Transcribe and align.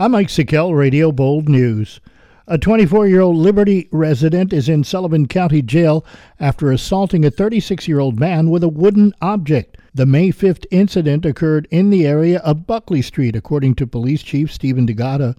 I'm 0.00 0.12
Mike 0.12 0.28
Sikel, 0.28 0.76
Radio 0.76 1.10
Bold 1.10 1.48
News. 1.48 2.00
A 2.46 2.56
24 2.56 3.08
year 3.08 3.20
old 3.20 3.36
Liberty 3.36 3.88
resident 3.90 4.52
is 4.52 4.68
in 4.68 4.84
Sullivan 4.84 5.26
County 5.26 5.60
Jail 5.60 6.06
after 6.38 6.70
assaulting 6.70 7.24
a 7.24 7.32
36 7.32 7.88
year 7.88 7.98
old 7.98 8.20
man 8.20 8.48
with 8.48 8.62
a 8.62 8.68
wooden 8.68 9.12
object. 9.20 9.76
The 9.92 10.06
May 10.06 10.28
5th 10.28 10.66
incident 10.70 11.26
occurred 11.26 11.66
in 11.72 11.90
the 11.90 12.06
area 12.06 12.38
of 12.44 12.64
Buckley 12.64 13.02
Street, 13.02 13.34
according 13.34 13.74
to 13.74 13.88
Police 13.88 14.22
Chief 14.22 14.52
Stephen 14.52 14.86
DeGata. 14.86 15.34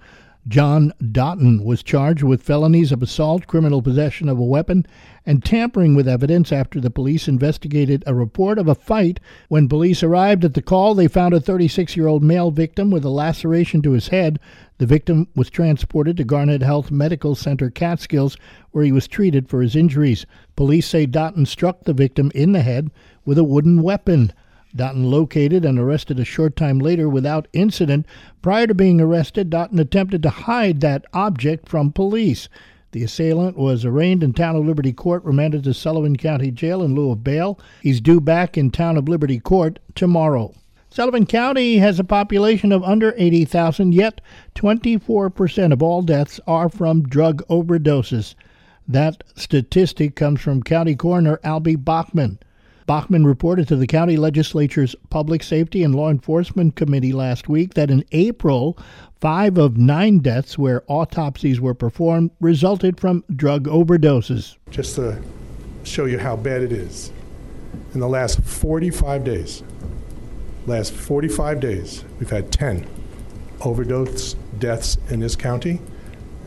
John 0.50 0.94
Dotton 1.12 1.64
was 1.64 1.84
charged 1.84 2.24
with 2.24 2.42
felonies 2.42 2.92
of 2.92 3.04
assault, 3.04 3.46
criminal 3.46 3.84
possession 3.84 4.28
of 4.28 4.40
a 4.40 4.44
weapon, 4.44 4.84
and 5.24 5.46
tampering 5.46 5.94
with 5.94 6.08
evidence 6.08 6.52
after 6.52 6.82
the 6.82 6.90
police 6.90 7.28
investigated 7.28 8.04
a 8.08 8.16
report 8.16 8.58
of 8.58 8.68
a 8.68 8.74
fight. 8.74 9.20
When 9.50 9.70
police 9.70 10.02
arrived 10.02 10.44
at 10.44 10.56
the 10.56 10.64
call, 10.64 10.96
they 10.96 11.08
found 11.08 11.36
a 11.36 11.40
36 11.40 11.96
year 11.96 12.08
old 12.08 12.24
male 12.24 12.50
victim 12.50 12.90
with 12.90 13.06
a 13.06 13.12
laceration 13.12 13.84
to 13.84 13.92
his 13.92 14.08
head. 14.08 14.40
The 14.80 14.88
victim 14.88 15.28
was 15.36 15.52
transported 15.52 16.18
to 16.18 16.24
Garnet 16.24 16.64
Health 16.64 16.90
Medical 16.90 17.36
Center 17.36 17.70
Catskills, 17.70 18.36
where 18.72 18.84
he 18.84 18.92
was 18.92 19.08
treated 19.08 19.50
for 19.50 19.62
his 19.62 19.76
injuries. 19.76 20.26
Police 20.56 20.88
say 20.88 21.06
Dotton 21.06 21.46
struck 21.46 21.84
the 21.84 21.94
victim 21.94 22.32
in 22.34 22.54
the 22.54 22.64
head 22.64 22.90
with 23.24 23.38
a 23.38 23.44
wooden 23.44 23.84
weapon. 23.84 24.34
Dotton 24.80 25.12
located 25.12 25.66
and 25.66 25.78
arrested 25.78 26.22
a 26.22 26.24
short 26.24 26.56
time 26.56 26.80
later 26.80 27.10
without 27.10 27.50
incident. 27.52 28.06
Prior 28.42 28.66
to 28.66 28.74
being 28.74 29.02
arrested, 29.02 29.50
Dotton 29.50 29.78
attempted 29.78 30.24
to 30.24 30.30
hide 30.30 30.80
that 30.80 31.04
object 31.12 31.68
from 31.68 31.92
police. 31.92 32.48
The 32.94 33.04
assailant 33.04 33.58
was 33.58 33.84
arraigned 33.84 34.24
in 34.24 34.32
Town 34.32 34.56
of 34.56 34.66
Liberty 34.66 34.94
Court, 34.94 35.22
remanded 35.26 35.66
to 35.66 35.74
Sullivan 35.74 36.16
County 36.16 36.50
Jail 36.50 36.82
in 36.82 36.96
lieu 36.96 37.12
of 37.12 37.26
bail. 37.26 37.60
He's 37.82 38.00
due 38.00 38.22
back 38.22 38.58
in 38.58 38.72
Town 38.72 38.96
of 38.96 39.10
Liberty 39.10 39.38
Court 39.38 39.80
tomorrow. 39.96 40.54
Sullivan 40.90 41.26
County 41.26 41.80
has 41.80 42.00
a 42.00 42.06
population 42.06 42.72
of 42.72 42.82
under 42.82 43.14
80,000, 43.18 43.94
yet 43.94 44.22
24% 44.56 45.74
of 45.74 45.84
all 45.84 46.02
deaths 46.02 46.40
are 46.48 46.70
from 46.70 47.04
drug 47.04 47.46
overdoses. 47.50 48.34
That 48.88 49.26
statistic 49.36 50.16
comes 50.16 50.40
from 50.40 50.64
County 50.64 50.96
Coroner 50.96 51.38
Albee 51.44 51.76
Bockman. 51.76 52.40
Bockman 52.90 53.24
reported 53.24 53.68
to 53.68 53.76
the 53.76 53.86
county 53.86 54.18
legislature's 54.18 54.96
Public 55.12 55.44
Safety 55.44 55.84
and 55.84 55.94
Law 55.94 56.10
Enforcement 56.10 56.76
Committee 56.76 57.14
last 57.14 57.48
week 57.48 57.76
that 57.76 57.92
in 57.92 58.04
April, 58.14 58.80
five 59.22 59.60
of 59.60 59.78
nine 59.78 60.18
deaths 60.18 60.58
where 60.58 60.82
autopsies 60.88 61.62
were 61.62 61.76
performed 61.76 62.32
resulted 62.40 63.00
from 63.00 63.24
drug 63.36 63.66
overdoses. 63.66 64.58
Just 64.72 64.96
to 64.96 65.22
show 65.84 66.06
you 66.06 66.18
how 66.18 66.36
bad 66.36 66.64
it 66.64 66.72
is, 66.72 67.12
in 67.94 68.00
the 68.00 68.08
last 68.08 68.42
45 68.42 69.24
days, 69.24 69.62
last 70.66 70.92
45 70.92 71.60
days, 71.60 72.04
we've 72.18 72.32
had 72.32 72.52
10 72.52 72.88
overdose 73.62 74.34
deaths 74.58 74.98
in 75.12 75.20
this 75.20 75.36
county, 75.36 75.80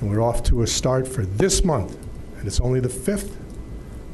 and 0.01 0.11
we're 0.11 0.21
off 0.21 0.43
to 0.43 0.63
a 0.63 0.67
start 0.67 1.07
for 1.07 1.25
this 1.25 1.63
month, 1.63 1.97
and 2.39 2.49
it's 2.49 2.61
only 2.61 2.81
the 2.81 2.89
fifth. 2.89 3.37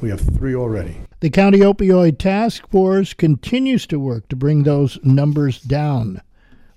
We 0.03 0.11
have 0.11 0.21
three 0.21 0.55
already. 0.55 1.08
The 1.21 1.31
County 1.31 1.59
Opioid 1.59 2.19
Task 2.19 2.69
Force 2.69 3.13
continues 3.13 3.89
to 3.89 3.99
work 3.99 4.29
to 4.29 4.37
bring 4.37 4.63
those 4.63 5.01
numbers 5.03 5.61
down. 5.61 6.23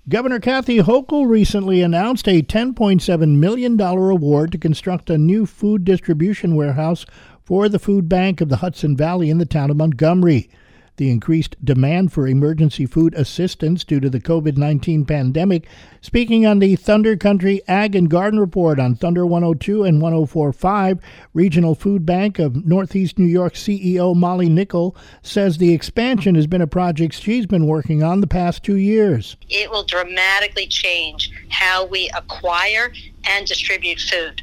Governor 0.08 0.40
Kathy 0.40 0.78
Hochul 0.78 1.28
recently 1.28 1.80
announced 1.80 2.26
a 2.26 2.42
$10.7 2.42 3.36
million 3.36 3.80
award 3.80 4.50
to 4.50 4.58
construct 4.58 5.10
a 5.10 5.16
new 5.16 5.46
food 5.46 5.84
distribution 5.84 6.56
warehouse 6.56 7.06
for 7.44 7.68
the 7.68 7.78
food 7.78 8.08
bank 8.08 8.40
of 8.40 8.48
the 8.48 8.56
Hudson 8.56 8.96
Valley 8.96 9.30
in 9.30 9.38
the 9.38 9.46
town 9.46 9.70
of 9.70 9.76
Montgomery 9.76 10.50
the 10.96 11.10
increased 11.10 11.56
demand 11.64 12.12
for 12.12 12.26
emergency 12.26 12.86
food 12.86 13.14
assistance 13.14 13.84
due 13.84 14.00
to 14.00 14.10
the 14.10 14.20
COVID 14.20 14.56
19 14.56 15.04
pandemic. 15.04 15.66
Speaking 16.00 16.46
on 16.46 16.58
the 16.58 16.76
Thunder 16.76 17.16
Country 17.16 17.62
Ag 17.68 17.94
and 17.94 18.10
Garden 18.10 18.38
Report 18.38 18.78
on 18.78 18.94
Thunder 18.94 19.24
102 19.24 19.84
and 19.84 20.02
1045, 20.02 21.00
Regional 21.32 21.74
Food 21.74 22.04
Bank 22.04 22.38
of 22.38 22.64
Northeast 22.66 23.18
New 23.18 23.26
York 23.26 23.54
CEO 23.54 24.14
Molly 24.14 24.48
Nicol 24.48 24.96
says 25.22 25.58
the 25.58 25.72
expansion 25.72 26.34
has 26.34 26.46
been 26.46 26.60
a 26.60 26.66
project 26.66 27.14
she's 27.14 27.46
been 27.46 27.66
working 27.66 28.02
on 28.02 28.20
the 28.20 28.26
past 28.26 28.62
two 28.62 28.76
years. 28.76 29.36
It 29.48 29.70
will 29.70 29.84
dramatically 29.84 30.66
change 30.66 31.30
how 31.48 31.86
we 31.86 32.10
acquire 32.16 32.92
and 33.24 33.46
distribute 33.46 34.00
food. 34.00 34.42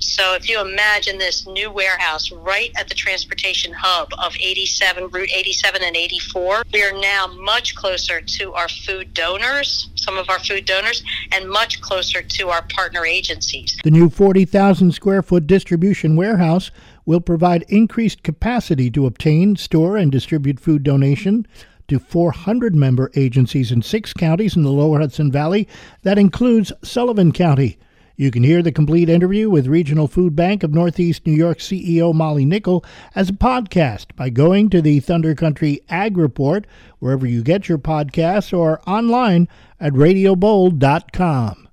So 0.00 0.34
if 0.34 0.48
you 0.48 0.60
imagine 0.60 1.18
this 1.18 1.46
new 1.46 1.70
warehouse 1.70 2.30
right 2.30 2.70
at 2.76 2.88
the 2.88 2.94
transportation 2.94 3.72
hub 3.72 4.08
of 4.18 4.36
87, 4.36 5.08
Route 5.08 5.30
87 5.34 5.82
and 5.82 5.96
84, 5.96 6.62
we 6.72 6.82
are 6.82 6.92
now 6.92 7.26
much 7.26 7.74
closer 7.74 8.20
to 8.20 8.52
our 8.52 8.68
food 8.68 9.14
donors, 9.14 9.88
some 9.94 10.16
of 10.18 10.28
our 10.28 10.38
food 10.38 10.64
donors, 10.66 11.02
and 11.32 11.48
much 11.48 11.80
closer 11.80 12.22
to 12.22 12.48
our 12.50 12.62
partner 12.62 13.06
agencies. 13.06 13.78
The 13.84 13.90
new 13.90 14.10
40,000 14.10 14.92
square 14.92 15.22
foot 15.22 15.46
distribution 15.46 16.16
warehouse 16.16 16.70
will 17.04 17.20
provide 17.20 17.64
increased 17.68 18.22
capacity 18.22 18.90
to 18.90 19.06
obtain, 19.06 19.56
store, 19.56 19.96
and 19.96 20.12
distribute 20.12 20.60
food 20.60 20.82
donation 20.82 21.46
to 21.88 21.98
400 21.98 22.74
member 22.74 23.10
agencies 23.14 23.70
in 23.70 23.80
six 23.80 24.12
counties 24.12 24.56
in 24.56 24.62
the 24.62 24.70
lower 24.70 24.98
Hudson 24.98 25.30
Valley. 25.30 25.68
That 26.02 26.18
includes 26.18 26.72
Sullivan 26.82 27.32
County. 27.32 27.78
You 28.18 28.30
can 28.30 28.44
hear 28.44 28.62
the 28.62 28.72
complete 28.72 29.10
interview 29.10 29.50
with 29.50 29.66
Regional 29.66 30.08
Food 30.08 30.34
Bank 30.34 30.62
of 30.62 30.72
Northeast 30.72 31.26
New 31.26 31.34
York 31.34 31.58
CEO 31.58 32.14
Molly 32.14 32.46
Nicol 32.46 32.82
as 33.14 33.28
a 33.28 33.34
podcast 33.34 34.16
by 34.16 34.30
going 34.30 34.70
to 34.70 34.80
the 34.80 35.00
Thunder 35.00 35.34
Country 35.34 35.82
Ag 35.90 36.16
Report, 36.16 36.66
wherever 36.98 37.26
you 37.26 37.42
get 37.42 37.68
your 37.68 37.76
podcasts, 37.76 38.56
or 38.56 38.80
online 38.86 39.48
at 39.78 39.92
radiobold.com. 39.92 41.68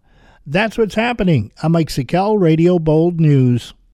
That's 0.45 0.77
what's 0.77 0.95
happening. 0.95 1.53
I'm 1.63 1.71
Mike 1.71 1.87
Sikel, 1.87 2.37
Radio 2.37 2.77
Bold 2.77 3.21
News. 3.21 3.73